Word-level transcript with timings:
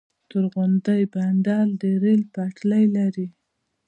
تورغونډۍ 0.29 1.03
بندر 1.13 1.65
د 1.81 1.83
ریل 2.01 2.21
پټلۍ 2.33 2.83
لري؟ 2.95 3.27